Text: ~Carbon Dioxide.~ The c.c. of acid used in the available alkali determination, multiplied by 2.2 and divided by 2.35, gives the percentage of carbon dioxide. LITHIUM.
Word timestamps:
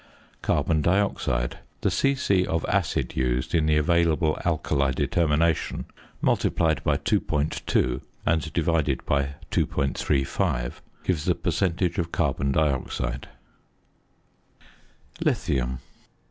~Carbon 0.41 0.81
Dioxide.~ 0.81 1.59
The 1.81 1.91
c.c. 1.91 2.43
of 2.47 2.65
acid 2.65 3.15
used 3.15 3.53
in 3.53 3.67
the 3.67 3.77
available 3.77 4.35
alkali 4.43 4.91
determination, 4.93 5.85
multiplied 6.21 6.83
by 6.83 6.97
2.2 6.97 8.01
and 8.25 8.51
divided 8.51 9.05
by 9.05 9.35
2.35, 9.51 10.73
gives 11.03 11.25
the 11.25 11.35
percentage 11.35 11.99
of 11.99 12.11
carbon 12.11 12.51
dioxide. 12.51 13.29
LITHIUM. 15.23 15.77